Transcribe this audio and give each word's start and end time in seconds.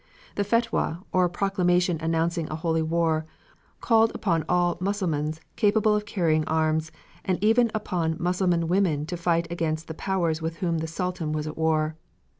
The 0.33 0.43
Fetwa, 0.43 1.03
or 1.13 1.29
proclamation 1.29 1.99
announcing 2.01 2.47
a 2.49 2.55
holy 2.55 2.81
war, 2.81 3.27
called 3.81 4.11
upon 4.15 4.43
all 4.49 4.77
Mussulmans 4.81 5.41
capable 5.55 5.93
of 5.95 6.07
carrying 6.07 6.43
arms, 6.45 6.91
and 7.23 7.37
even 7.43 7.69
upon 7.75 8.17
Mussulman 8.17 8.67
women 8.67 9.05
to 9.05 9.15
fight 9.15 9.45
against 9.51 9.87
the 9.87 9.93
powers 9.93 10.41
with 10.41 10.55
whom 10.57 10.79
the 10.79 10.87
Sultan 10.87 11.33
was 11.33 11.45
at 11.45 11.55
war. 11.55 11.97